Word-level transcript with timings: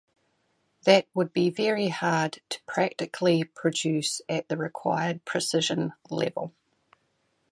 That 0.85 1.05
would 1.13 1.31
be 1.31 1.51
very 1.51 1.89
hard 1.89 2.39
to 2.49 2.59
practically 2.63 3.43
produce 3.43 4.19
at 4.27 4.49
the 4.49 4.57
required 4.57 5.23
precision 5.25 5.93
level. 6.09 6.55